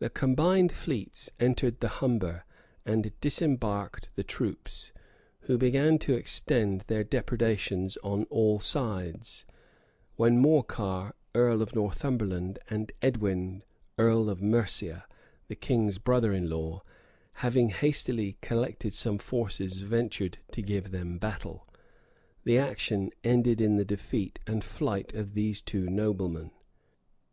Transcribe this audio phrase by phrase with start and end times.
[0.00, 2.44] The combined fleets entered the Humber,
[2.84, 4.90] and disembarked the troops,
[5.42, 9.46] who began to extend their depredations on all sides;
[10.16, 13.62] when Morcar, earl of Northumberland, and Edwin,
[13.96, 15.06] earl of Mercia,
[15.46, 16.82] the king's brother in law,
[17.34, 21.64] having hastily collected some forces, ventured to give them battle.
[22.42, 26.50] The action ended in the defeat and flight of these two noblemen.